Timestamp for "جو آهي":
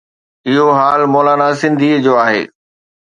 2.05-2.41